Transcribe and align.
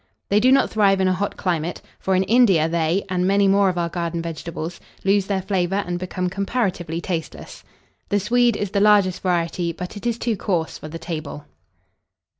They 0.29 0.39
do 0.39 0.51
not 0.51 0.71
thrive 0.71 0.99
in 0.99 1.07
a 1.07 1.13
hot 1.13 1.37
climate; 1.37 1.79
for 1.99 2.15
in 2.15 2.23
India 2.23 2.67
they, 2.67 3.03
and 3.07 3.27
many 3.27 3.47
more 3.47 3.69
of 3.69 3.77
our 3.77 3.87
garden 3.87 4.19
vegetables, 4.19 4.79
lose 5.03 5.27
their 5.27 5.43
flavour 5.43 5.83
and 5.85 5.99
become 5.99 6.27
comparatively 6.27 6.99
tasteless. 6.99 7.63
The 8.09 8.19
Swede 8.19 8.57
is 8.57 8.71
the 8.71 8.79
largest 8.81 9.21
variety, 9.21 9.71
but 9.71 9.95
it 9.95 10.07
is 10.07 10.17
too 10.17 10.35
coarse 10.35 10.75
for 10.79 10.87
the 10.87 10.97
table. 10.97 11.45